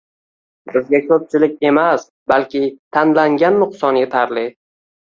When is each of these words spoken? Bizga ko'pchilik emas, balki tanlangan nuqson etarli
Bizga 0.75 1.01
ko'pchilik 1.11 1.53
emas, 1.73 2.07
balki 2.33 2.65
tanlangan 2.99 3.63
nuqson 3.67 4.07
etarli 4.07 4.51